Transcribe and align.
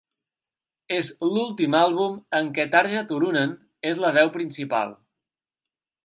És 0.99 1.09
l'ultim 1.33 1.75
àlbum 1.79 2.15
en 2.39 2.49
què 2.55 2.65
Tarja 2.75 3.03
Turunen 3.11 3.53
és 3.91 4.01
la 4.05 4.11
veu 4.15 4.31
principal. 4.39 4.97